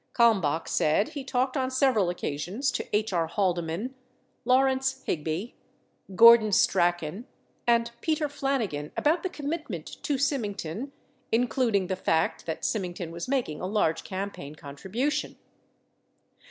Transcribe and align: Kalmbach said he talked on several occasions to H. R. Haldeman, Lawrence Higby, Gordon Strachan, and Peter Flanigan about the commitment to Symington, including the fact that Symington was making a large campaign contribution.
Kalmbach 0.15 0.67
said 0.67 1.09
he 1.09 1.23
talked 1.23 1.55
on 1.55 1.69
several 1.69 2.09
occasions 2.09 2.71
to 2.71 2.83
H. 2.91 3.13
R. 3.13 3.27
Haldeman, 3.27 3.93
Lawrence 4.45 5.03
Higby, 5.05 5.53
Gordon 6.15 6.51
Strachan, 6.51 7.27
and 7.67 7.91
Peter 8.01 8.27
Flanigan 8.27 8.91
about 8.97 9.21
the 9.21 9.29
commitment 9.29 9.85
to 10.01 10.17
Symington, 10.17 10.91
including 11.31 11.85
the 11.85 11.95
fact 11.95 12.47
that 12.47 12.65
Symington 12.65 13.11
was 13.11 13.27
making 13.27 13.61
a 13.61 13.67
large 13.67 14.03
campaign 14.03 14.55
contribution. 14.55 15.35